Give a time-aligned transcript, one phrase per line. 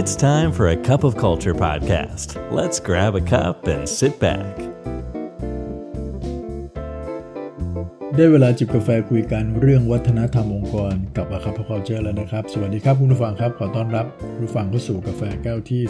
[0.00, 2.28] It's time for a cup of culture podcast.
[2.58, 4.52] Let's grab a cup and sit back.
[8.14, 14.06] ได้เวลาจิบกาแฟคุยกันเรื่องวัฒนธรรมองค์กรกับอาคาพคอเจอร์แล้วนะครับ สวัสดีครับคุณผู้ฟังครับ ขอต้อนรับ
[14.38, 15.82] ผู้ฟังเข้าสู่กาแฟแก้วที่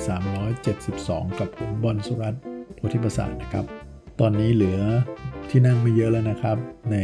[0.67, 2.43] 372 กับผมบอลสุรัตน์
[2.77, 3.65] โพธิประสาทนะครับ
[4.21, 4.81] ตอนนี้เหลือ
[5.51, 6.57] ที่นั่งไม่เยอะแล้วนะครับ
[6.93, 6.97] ใน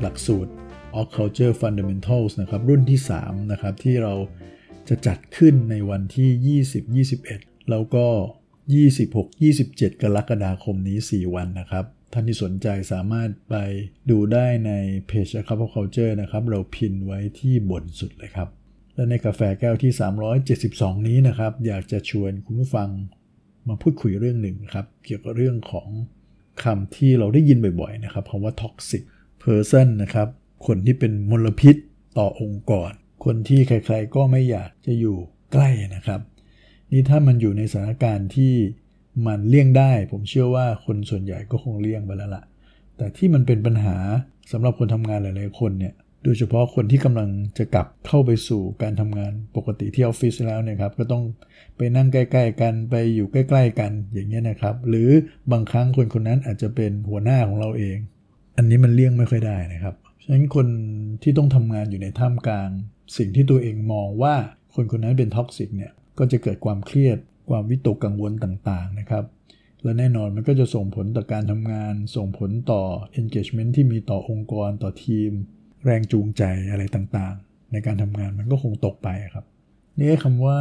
[0.00, 0.50] หลักสูตร
[0.98, 4.14] of Culture Fundamentals นะครับ รุ่นที่ 3 นะครับที่เรา
[4.88, 6.58] จะจัดขึ้นในวันที่
[7.04, 8.06] 20 21 แล้วก็
[8.82, 9.26] 26
[9.62, 13.54] 27 กรกฎาคมนี้ 4 วันนะครับ ท่านที่สนใจสามารถไป
[14.10, 14.72] ดูได้ใน
[15.06, 18.48] เพจ a c u p of Culture นะครับ เราพินไว้ที่บนสุดเลยครับ
[18.94, 19.92] และในกาแฟแก้วที่
[20.50, 22.88] 372 นี้นะครับ อยากจะชวนคุณผู้ฟัง
[23.68, 25.88] มาพูดคุยเรื่องหนึ่งครับ เกี่ยวกับเรื่องของ
[26.64, 29.02] คำที่เราได้ยินบ่อยๆนะครับคำว่า toxic
[29.44, 30.28] person นะครับ
[30.66, 31.76] คนที่เป็นมลพิษ
[32.18, 32.92] ต่อองค์กร
[33.24, 35.16] คนที่ใครๆก็ไม่อยากจะอยู่
[35.52, 36.20] ใกล้นะครับ
[36.92, 38.54] นี่ถ้ามันอยู่ในสถานการณ์ที่
[39.26, 42.44] มันเลี่ยงได้ ผมเชื่อว่าคนส่วนใหญ่ก็คงเลี่ยงไปแล้วละ่ะ
[42.96, 43.96] แต่ที่มันเป็นปัญหา
[44.52, 51.24] สำหรับคนทำงานหลายๆคนเนี่ยโดยเฉพาะคนที่กำลังจะกลับเข้าไปสู่การทำงานปกติที่ออฟฟิศแล้วเนี่ยครับก็ต้อง
[51.76, 55.08] ไปนั่งใกล้ๆกันไปอยู่ใกล้ ๆ กันอย่างเงี้ยนะครับ หรือ
[55.52, 57.96] บางครั้งคนคนนั้นอาจจะเป็นหัวหน้าของเราเอง
[58.56, 60.66] อันนี้มันเลี่ยงไม่ค่อยได้นะครับ ฉะนั้นคน
[61.22, 62.70] ที่ต้องทำงานอยู่ในท่ามกลาง
[63.16, 64.34] สิ่งที่ตัวเองมองว่า
[64.74, 67.18] คนคนนั้นเป็น toxic เนี่ยก็จะเกิดความเครียด
[67.50, 69.24] ความวิตกกังวลต่างๆนะครับ
[69.82, 72.82] และแน่นอนมันก็จะส่งผลต่อการทำงาน ส่งผลต่อ
[73.20, 75.30] engagement ที่มีต่อองค์กรต่อทีม
[75.84, 79.44] แรงจูงใจอะไรต่างๆ ในการทำงานมันก็คงตกไปครับ
[79.98, 80.58] นี่คำว่า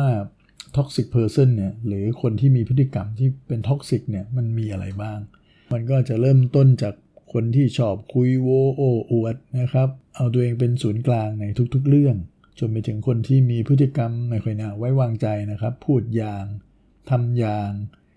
[0.76, 5.20] toxic person เนี่ยหรือคนที่มีพฤติกรรมที่เป็น toxic เนี่ยมันมีอะไรบ้าง
[5.74, 6.94] มันก็จะเริ่มต้นจาก
[7.34, 12.16] คนที่ชอบคุยโวโออวดนะครับ เอาตัวเองเป็นศูนย์กลางในทุกๆเรื่อง
[12.60, 16.46] จนไปถึงคนที่มีพฤติกรรมไม่ค่อยน่าไว้วางใจนะครับ พูดอย่าง
[17.10, 17.72] ทำอย่าง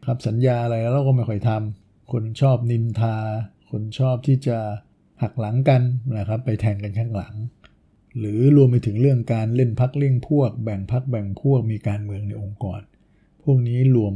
[0.04, 3.16] ครับสัญญาอะไรแล้วเราก็ไม่ค่อยทำคนชอบนินทา
[3.70, 4.58] คนชอบที่จะ
[5.22, 5.82] หักหลังกัน
[6.18, 7.34] นะครับ ไปแทงกันข้างหลัง
[8.18, 12.80] หรือรวมไปถึงเรื่องการเล่นพรรคเล่นพวก แบ่งพรรคแบ่งพวกมีการเมืองในองค์กร
[13.42, 14.14] พวกนี้รวม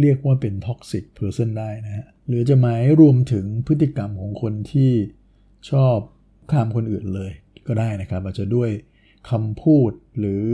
[0.00, 4.92] เรียกว่าเป็น toxic person ได้นะฮะหรือจะหมายรวมถึงพฤติกรรมของคนที่
[5.70, 5.96] ชอบ
[6.50, 7.32] ข่มคนอื่นเลย
[7.66, 8.70] ก็ได้นะครับ อาจจะด้วย
[9.30, 10.44] คำพูดหรือ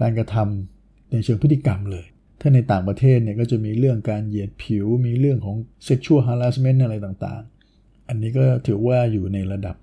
[0.00, 2.06] การกระทำในเชิงพฤติกรรมเลย
[2.40, 5.56] ถ้าในต่างประเทศเนี่ยก็จะมีเรื่องการเหยียดผิว มีเรื่องของ
[5.88, 9.76] sexual harassment อะไรต่างๆ อันนี้ก็ถือว่าอยู่ในระดับ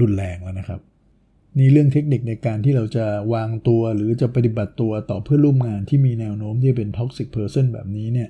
[0.00, 0.80] รุนแรงแล้วนะครับ
[1.58, 8.28] นี่เรื่องเทคนิคในการที่เราจะวางตัวหรือจะปฏิบัติตัวต่อเพื่อนร่วมงานที่มีแนวโน้มที่เป็น toxic person แบบนี้เนี่ย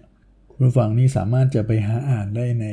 [0.56, 2.66] คุณผู้ฟังนี่สามารถจะไปหาอ่านได้ใน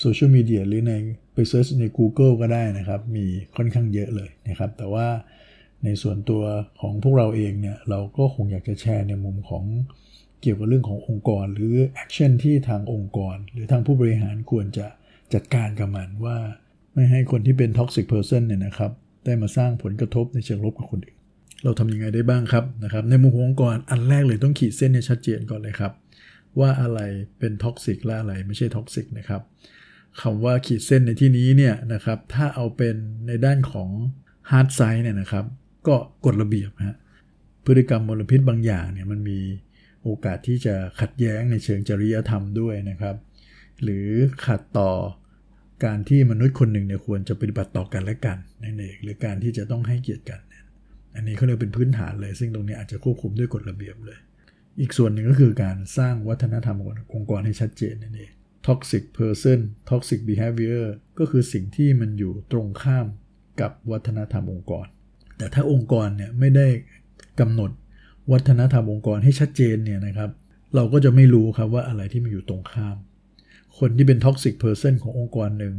[0.00, 0.92] โซเชียลมีเดียหรือใน
[1.34, 3.24] ไป search ใน Google ก็ได้นะครับ มี
[3.56, 5.06] ค่อนข้างเยอะเลยนะครับ แต่ว่า
[5.84, 6.42] ในส่วนตัว
[6.80, 9.64] ของพวกเราเองเนี่ย เราก็คงอยากจะแชร์ในมุมของ
[10.42, 14.86] เกี่ยวกับเรื่องขององค์กร หรือ action ที่ทางองค์กร หรือทางผู้บริหารควรจะ
[15.34, 16.36] จัดการกับมันว่า
[16.94, 18.90] ไม่ให้คนที่เป็น toxic person เนี่ยนะครับ
[19.24, 21.16] ได้มาสร้างผลกระทบในเชิงลบกับคนอื่น
[21.64, 25.92] เราทำยังไงได้บ้างครับนะครับในมุมขององค์กรอันแรกเลยต้องขีดเส้นให้ชัดเจนก่อนเลยครับ
[26.60, 27.00] ว่าอะไร
[27.38, 29.42] เป็น toxic และอะไรไม่ใช่ toxic นะครับ
[30.20, 33.90] คำว่าขีดเส้นในที่นี้เนี่ยนะครับถ้าเอาเป็นในด้านของ
[34.50, 35.44] hard side เนี่ยนะครับ
[35.86, 36.96] ก็กฎระเบียบฮะ
[37.64, 39.38] พฤติกรรมมลพิษบางอย่างเนี่ยมันมี
[40.02, 43.16] โอกาสที่จะขัดแย้งในเชิงจริยธรรมด้วยนะครับ
[43.82, 44.08] หรือ
[44.46, 44.90] ขัดต่อ
[45.84, 50.40] การที่มนุษย์คนหนึ่งเนี่ยควรจะปฏิบัติต่อกันและกันนั่นเองหรือการที่จะต้องให้เกียรติกัน
[51.14, 54.18] อันนี้เขาเรียกเป็นพื้นฐานเลย ซึ่งตรงนี้อาจจะควบคุมด้วยกฎระเบียบเลย
[54.80, 58.30] อีกส่วนหนึ่งก็คือการสร้างวัฒนธรรมขององค์กรให้ชัดเจนนั่นเอง
[58.66, 59.58] toxic person
[59.90, 60.84] toxic behavior
[61.18, 63.06] ก็คือสิ่งที่มันอยู่ตรงข้าม
[63.60, 64.86] กับวัฒนธรรมองค์กร
[65.38, 66.68] แต่ถ้าองค์กรเนี่ยไม่ได้
[67.40, 67.70] กำหนด
[68.32, 70.30] วัฒนธรรมองค์กรให้ชัดเจนเนี่ยนะครับ
[70.74, 72.96] เราก็จะไม่รู้ครับว่าอะไรที่มันอยู่ตรงข้าม
[73.78, 75.74] คนที่เป็น toxic person ขององค์กรหนึ่ง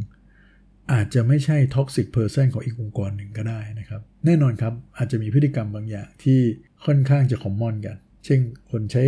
[0.93, 6.39] อาจจะไม่ใช่ toxic person ของอีกองค์กรหนึ่งก็ได้นะครับ แน่นอนครับอาจจะมีพฤติกรรมบางอย่างที่
[6.85, 8.39] ค่อนข้างจะคอมมอนกัน เช่น
[8.71, 9.04] คนใช้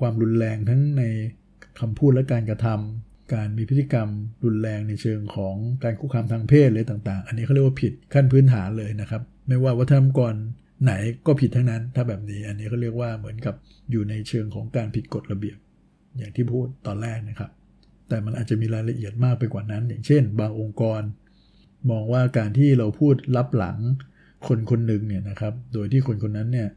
[0.00, 1.02] ความรุนแรงทั้งใน
[1.80, 4.08] คำพูดและการกระทำการมีพฤติกรรม
[4.44, 5.54] รุนแรงในเชิงของ
[5.84, 10.34] การคุกคามทางเพศเลยต่าง ๆ อันนี้เขาเรียกว่าผิดขั้นพื้นฐานเลยนะครับ ไม่ว่าวัฒนธรรมก่อน
[10.84, 10.92] ไหน
[11.26, 13.54] ก็ผิดทั้งนั้น ถ้าแบบนี้อันนี้เขาเรียกว่าเหมือนกับ
[13.90, 15.58] อยู่ในเชิงของการผิดกฎระเบียบ
[16.18, 17.50] อย่างที่พูดตอนแรกนะครับ
[18.08, 21.02] แต่มันอาจจะมีรายละเอียดมากไปกว่านั้น อย่างเช่น บางองค์กร
[21.90, 23.78] มองว่าการที่เราพูดลับหลัง
[24.46, 26.68] คนคนหนึ่งเนี่ยนะครับ โดยที่คนคนนั้นเนี่ย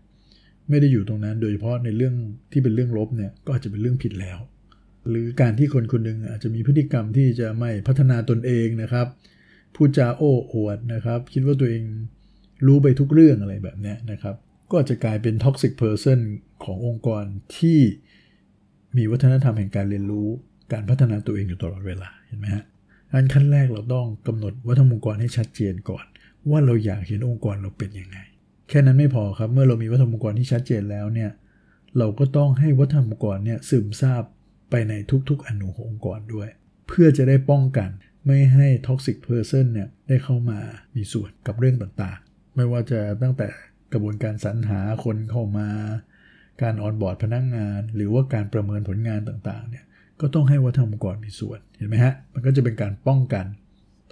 [0.70, 2.16] ไม่ได้อยู่ตรงนั้น โดยเฉพาะในเรื่อง
[2.52, 4.40] ที่เป็นเรื่องลบเนี่ยก็อาจจะเป็นเรื่องผิดแล้ว
[5.10, 9.08] หรือการที่คนคนหนึ่งอาจจะมีพฤติกรรมที่จะไม่พัฒนาตนเองนะครับ
[9.76, 11.84] พูดจาโอ้อวดนะครับ คิดว่าตัวเอง
[12.66, 14.36] รู้ไปทุกเรื่องอะไรแบบนี้นะครับ
[14.72, 16.20] ก็จะกลายเป็น toxic person
[16.64, 17.24] ขององค์กร
[17.58, 17.80] ที่
[18.98, 20.28] มีวัฒนธรรมแห่งการเรียนรู้
[20.74, 22.64] การพัฒนาตัวเองอยู่ตลอดเวลาเห็นไหมฮะ
[23.12, 26.06] อันขั้นแรกเราต้องกำหนดวัฒนธรรมองค์กรให้ชัดเจนก่อน
[26.50, 28.18] ว่าเราอยากเห็นองค์กรเราเป็นยังไง
[28.70, 31.32] แค่นั้นไม่พอครับ เมื่อเรามีวัฒนธรรมองค์กรที่ชัดเจนแล้วเนี่ย
[31.98, 34.24] เราก็ต้องให้วัฒนธรรมองค์กรเนี่ยซึมซาบ
[34.70, 34.94] ไปใน
[35.30, 36.50] ทุกๆ อณูขององค์กรด้วย
[36.88, 37.90] เพื่อจะได้ป้องกัน
[38.26, 40.60] ไม่ให้ toxic person เนี่ยได้เข้ามา
[40.96, 43.48] มีส่วนกับเรื่องต่างๆ ไม่ว่าจะตั้งแต่
[43.94, 45.68] กระบวนการสรรหาคนเข้ามา
[46.62, 49.86] การ onboard พนักงาน หรือว่าการประเมินผลงานต่างๆ เนี่ย
[50.22, 53.46] ก็ต้องให้วัฒนธรรมองค์กรมีส่วน เห็นไหมฮะ มันก็จะเป็นการป้องกัน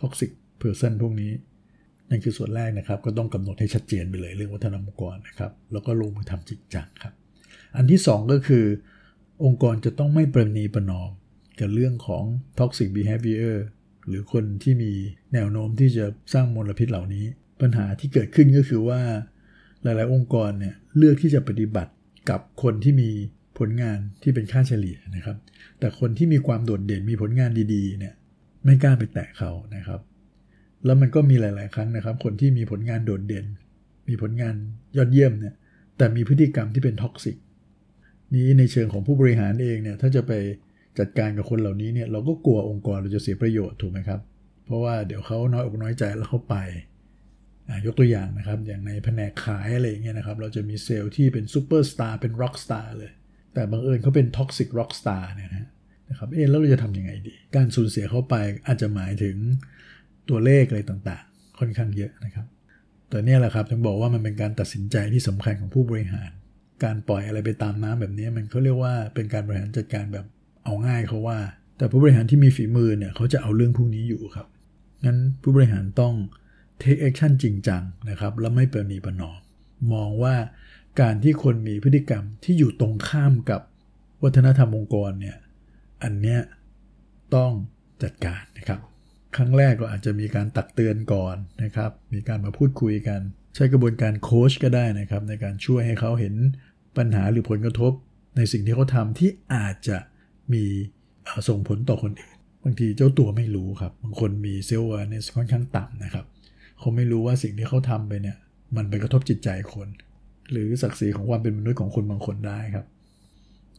[0.01, 1.31] toxic person พวกนี้
[2.13, 7.13] นั่นคือส่วนแรกนะครับ ก็ต้องกำหนดให้ชัดเจนไปเลยเรื่องวัฒนธรรมองค์กรนะครับ แล้วก็ลงมือทำจริงจังครับ
[7.75, 8.65] อันที่ 2 ก็คือ
[9.45, 11.09] องค์กรจะต้องไม่ประนีประนอม
[11.59, 12.23] กับเรื่องของ
[12.59, 13.55] toxic behavior
[14.07, 14.91] หรือคนที่มี
[15.33, 17.25] แนวโน้มที่จะสร้างมลพิษเหล่านี้
[17.61, 19.01] ปัญหาที่เกิดขึ้นก็คือว่า
[19.83, 21.91] หลาย ๆ องค์กรเนี่ยเลือกที่จะปฏิบัติ
[22.29, 23.09] กับคนที่มี
[23.57, 25.37] ผลงานที่เป็นค่าเฉลี่ยนะครับ
[25.79, 28.13] แต่คนที่มีความโดดเด่นมีผลงานดี ๆ เนี่ย
[28.63, 29.99] ไม่กล้าไปแตะเขานะครับ
[30.85, 33.45] แล้วมันก็มีหลาย ๆ ครั้งนะครับ คนที่มีผลงานโดดเด่น
[34.09, 34.55] มีผลงาน
[34.97, 35.55] ยอดเยี่ยมเนี่ย
[35.97, 37.37] แต่มีพฤติกรรมที่เป็น toxic
[38.35, 40.31] นี้ในเชิงของผู้บริหารเองเนี่ย ถ้าจะไป
[40.99, 44.21] จัดการกับคนเหล่านี้เนี่ย เราก็กลัวองค์กรเราจะเสียประโยชน์ถูกไหมครับ
[44.65, 46.55] เพราะว่าเดี๋ยวเขาน้อยอกน้อยใจแล้วเขาไป
[47.85, 53.11] ยกตัวอย่างนะครับ อย่างในแผนกขายอะไรอย่างเงี้ยนะครับ เราจะมีเซลส์ที่เป็นซูเปอร์สตาร์เป็น rock star เลย
[53.53, 55.49] แต่บังเอิญเขาเป็น toxic rock star เนี่ย
[56.09, 58.35] นะครับ เอ๊ะแล้วเราจะทำยังไงดี การสูญเสียเขาไป
[58.67, 59.35] อาจจะหมายถึง
[60.29, 62.47] ตัวเลขอะไรต่างๆ ค่อนข้างเยอะนะครับ
[63.09, 66.31] แต่เนี่ยแหละครับถึงบอกว่ามันเป็นการตัดสินใจที่สำคัญของผู้บริหาร
[66.83, 70.25] การปล่อยอะไรไปตามน้ำแบบนี้มันเขาเรียกว่าเป็นการบริหารจัดการแบบ
[70.63, 71.39] เอาง่ายเขาว่า
[71.77, 74.47] แต่ผู้บริหารที่มีฝีมือเนี่ยเขาจะเอาเรื่องพวกนี้อยู่ครับ
[75.05, 76.13] งั้นผู้บริหารต้อง
[76.81, 79.39] take action จริงจังนะครับ แล้วไม่ประนีประนอม
[79.93, 80.35] มองว่า
[81.01, 83.61] การที่คนมีพฤติกรรมที่อยู่ตรงข้ามกับ
[84.23, 85.37] วัฒนธรรมองค์กรเนี่ย
[86.03, 86.41] อันเนี้ย
[87.35, 87.51] ต้อง
[88.03, 88.79] จัดการนะครับ
[89.35, 93.19] ครั้งแรกก็อาจจะมีการตักเตือนก่อนนะครับ มีการมาพูดคุยกัน
[93.55, 96.33] ใช้กระบวนการโค้ชก็ได้นะครับ ในการช่วยให้เขาเห็น
[96.97, 97.91] ปัญหาหรือผลกระทบ
[98.37, 99.97] ในสิ่งที่เขาทำที่อาจจะ
[100.53, 100.63] มี
[101.47, 106.25] ส่งผลต่อคนอื่น บางทีเจ้าตัวไม่รู้ครับ บางคนมีเซลล์เนสค่อนข้างต่ำนะครับ
[106.79, 108.37] เขาไม่รู้ว่าสิ่งที่เขาทำไปเนี่ย
[108.75, 109.87] มันไปกระทบจิตใจคน
[110.51, 112.85] หรือศักดิ์ศรีของความเป็นมนุษย์ของคนบางคนได้ครับ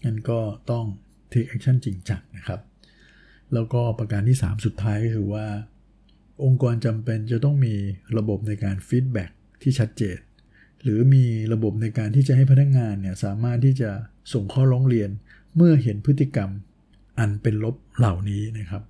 [0.04, 0.38] งั้นก็
[0.70, 0.84] ต้อง
[1.32, 2.60] take action จริงจังนะครับ
[3.54, 5.46] แล้วก็ประการที่ 3 สุดท้ายก็คือว่า
[6.44, 7.74] องค์กรจำเป็นจะต้องมี
[8.18, 9.24] ระบบในการฟีดแบ็
[9.62, 10.18] ที่ชัดเจน
[10.82, 13.90] หรือมีระบบในการที่จะให้พนักงงานเนี่ยสามารถที่จะ
[14.32, 15.10] ส่งข้อร้องเรียน
[15.56, 16.50] เมื่อเห็นพฤติกรรม
[17.18, 18.82] อันเป็นลบเหล่านี้นะครับ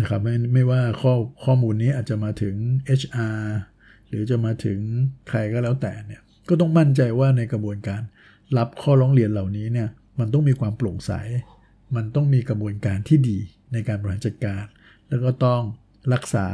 [0.00, 1.12] นะครับไม่ไม่ว่าข้อ
[1.44, 2.54] ข้อมูลนี้อาจจะมาถึง
[3.00, 3.40] HR
[4.08, 4.78] หรือจะมาถึง
[5.28, 8.02] ใครก็แล้วแต่เนี่ยก็ต้องมั่นใจว่าในกระบวนการ
[8.58, 9.88] รับข้อร้องเรียนเหล่านี้เนี่ย
[10.18, 11.12] มันต้องมีความโปร่งใส
[11.96, 13.38] มันต้องมีกระบวนการที่ดี
[13.72, 14.64] ในการบริหารจัดการ
[15.08, 15.62] แล้วก็ต้อง
[16.14, 16.46] รักษา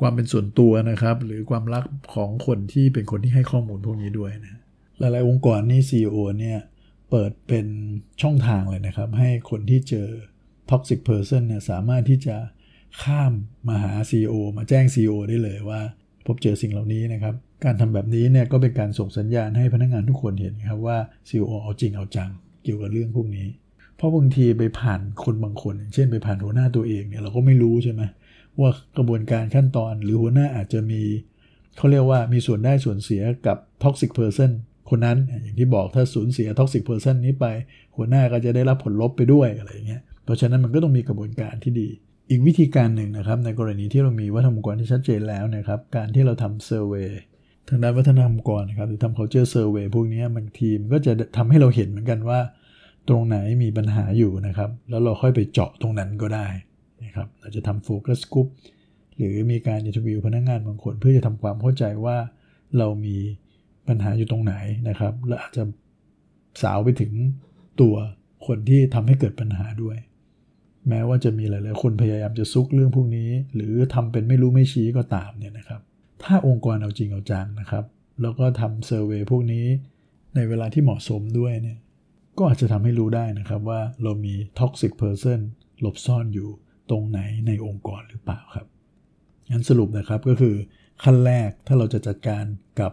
[0.00, 4.60] ความเป็นส่วนตัวนะครับ หรือความรักของคนที่เป็นคนที่ให้ข้อมูลพวกนี้ด้วยนะ
[4.98, 6.58] หลาย ๆ องค์กรนี่ CEO เนี่ย
[7.10, 7.66] เปิดเป็น
[8.22, 10.08] ช่องทางเลยนะครับ ให้คนที่เจอ
[10.70, 12.36] toxic person เนี่ยสามารถที่จะ
[13.02, 13.32] ข้าม
[13.68, 15.80] มาหา CEO มาแจ้ง CEO ได้เลยว่า
[16.26, 20.98] พบเจอสิ่งเหล่านี้นะครับ การทำแบบนี้เนี่ยก็เป็นการส่งสัญญาณให้พนักงานทุกคนเห็นครับว่า
[21.28, 22.30] CEO เอาจริงเอาจัง
[22.62, 23.46] เกี่ยวกับเรื่องพวกนี้
[23.96, 28.02] เพราะบางทีไปผ่านคนบางคน เช่นไปผ่านหัวหน้าตัวเองเนี่ยเราก็ไม่รู้ใช่ไหม
[28.60, 31.02] ว่ากระบวนการขั้นตอนหรือหัวหน้าอาจจะมี
[31.76, 34.50] เขาเรียกว่ามีส่วนได้ส่วนเสียกับ toxic person
[34.90, 37.46] คนนั้นอย่างที่บอกถ้าสูญเสีย toxic person นี้ไป
[37.96, 41.88] หัวหน้าก็จะได้รับผลลบไปด้วยอะไรอย่างเงี้ยเพราะฉะนั้นมันก็ต้องมีกระบวนการที่ดี
[42.30, 47.10] อีกวิธีการหนึ่งนะครับ ในกรณีที่เรามีวัฒนธรรมองค์กรที่ชัดเจนแล้วนะครับ การที่เราทำเซอร์เวย
[47.68, 52.40] ทางด้านวัฒนธรรมองค์กรนะครับหรือทำ culture survey พวกนี้บางทีมันก็จะทำให้เราเห็นเหมือนกันว่า
[53.08, 56.46] ตรงไหนมีปัญหาอยู่นะครับ แล้วเราค่อยไปเจาะตรงนั้นก็ได้
[57.04, 58.46] นะครับเราจะทำโฟกัสกลุ่ม
[59.16, 62.16] หรือมีการอินทวิวพนักงงานบางคนเพื่อจะทำความเข้าใจว่า
[62.78, 63.16] เรามี
[63.88, 64.54] ปัญหาอยู่ตรงไหน
[64.88, 65.62] นะครับ และอาจจะ
[66.62, 67.12] สาวไปถึง
[67.80, 67.94] ตัว
[68.46, 69.96] คนที่ทำให้เกิดปัญหาด้วย
[70.88, 75.80] แม้ว่าจะมีหลาย ๆ คนพยายามจะซุกเรื่องพวกนี้ หรือทำเป็นไม่รู้ไม่ชี้ก็ตามเนี่ยนะครับ
[76.22, 77.84] ถ้าองค์กรเอาจริงเอาจังนะครับ
[78.22, 79.66] แล้วก็ทำ survey พวกนี้
[80.34, 81.78] ในเวลาที่เหมาะสมด้วยเนี่ย
[82.38, 85.40] ก็อาจจะทำให้รู้ได้นะครับว่าเรามี toxic person
[85.80, 86.48] หลบซ่อนอยู่
[86.90, 88.66] ตรงไหนในองค์กรหรือเปล่าครับ
[89.50, 90.54] งั้นสรุปนะครับก็คือ
[91.04, 92.44] ขั้นแรกถ้าเราจะจัดการ
[92.80, 92.92] กับ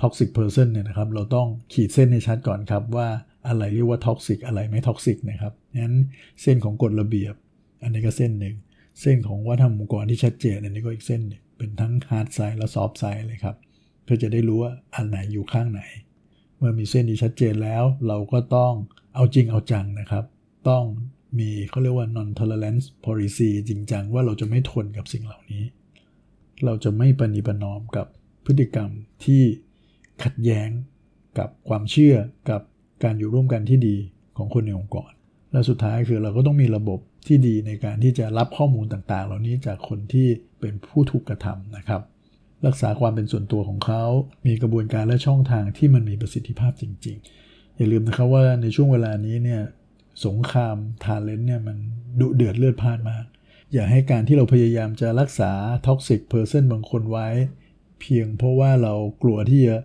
[0.00, 3.08] toxic person เนี่ยนะครับเราต้องขีดเส้นในชัดก่อนครับว่า
[3.48, 5.94] อะไรเรียกว่า toxic อะไรไม่ toxic นะครับงั้น
[6.42, 7.34] เส้นของกฎระเบียบ
[7.82, 8.56] อันนี้ก็เส้นหนึ่ง
[9.00, 13.56] เส้นของวัฒนธรรมองค์กรที่ชัดเจน อันนี้ก็อีกเส้นหนึ่งเป็นทั้ง hard side และ soft side เลยครับ
[14.04, 15.82] เพื่อจะได้รู้ว่าอันไหนอยู่ข้างไหน
[16.62, 18.72] มื่อมีเส้นนี้ชัดเจนแล้ว เราก็ต้อง
[19.14, 20.24] เอาจริงเอาจังนะครับ
[20.68, 20.84] ต้อง
[21.38, 25.64] มีเขาเรียกว่า non tolerance policy จริงจังว่าเราจะไม่ทนกับสิ่งเหล่านี้
[26.64, 28.06] เราจะไม่ปฏิปนอมกับ
[28.46, 28.90] พฤติกรรม
[29.24, 29.42] ที่
[30.22, 30.68] ขัดแย้ง
[31.38, 32.16] กับความเชื่อ
[32.50, 32.62] กับ
[33.04, 33.96] การอยู่ร่วมกันที่ดี
[34.36, 35.10] ของคนในองค์กร
[35.52, 40.28] และสุดท้ายคือเราก็ต้องมีระบบที่ดีในการที่จะรับข้อมูลต่างๆ เหล่านี้จากคนที่
[40.60, 42.02] เป็นผู้ถูกกระทำนะครับ
[42.66, 44.04] รักษาความเป็นส่วนตัวของเขา
[44.46, 47.16] มีกระบวนการและช่องทางที่มันมีประสิทธิภาพจริง
[47.46, 49.62] ๆ อย่าลืมนะครับว่าในช่วงเวลานี้เนี่ย
[50.26, 51.76] สงครามทาเลนต์เนี่ยมัน
[52.20, 53.24] ดุเดือดเลือดพล่านมาก
[53.72, 55.52] อย่าให้การที่เราพยายามจะรักษา
[55.86, 57.28] toxic person บางคนไว้
[58.00, 59.76] เพียงเพราะว่าเรากลัวที่จะ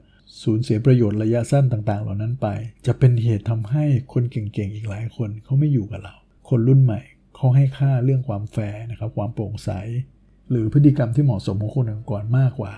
[0.44, 2.48] สูญเสียประโยชน์ระยะสั้นต่าง ๆ เหล่านั้นไป
[2.86, 6.16] จะเป็นเหตุทำให้คนเก่งๆอีกหลายคนเขาไม่อยู่กับเรา
[6.50, 7.02] คนรุ่นใหม่
[7.36, 9.70] เขาให้ค่าเรื่องความแฟร์นะครับความโปร่งใส
[10.52, 12.74] หรือพฤติกรรมที่เหมาะสมของคนองค์กรมากกว่า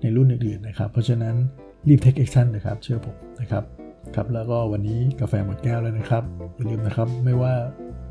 [0.00, 1.34] ในรุ่นอื่นๆนะครับ เพราะฉะนั้น
[1.88, 3.64] รีบ take action นะครับ เชื่อผมนะครับ
[4.14, 6.22] ครับแล้วก็วันนี้กาแฟหมดแก้วแล้วนะครับ
[6.56, 7.54] อย่าลืมนะครับไม่ว่า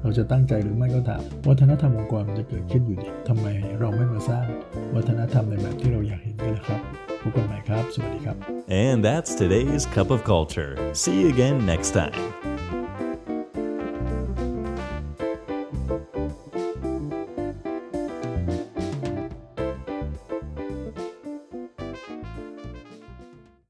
[0.02, 3.48] เราจะตั้งใจหรือไม่ก็ตามวัฒนธรรมองค์กรมันจะเกิดขึ้นอยู่ดีทำไม
[3.80, 4.46] เราไม่มาสร้าง
[4.96, 6.82] วัฒนธรรมในแบบที่เราอยากเห็นกันล่ะครับ
[7.22, 8.38] พบกันใหม่ครับ สวัสดีครับ
[8.86, 10.72] And that's today's Cup of Culture.
[11.02, 12.20] See you again next time.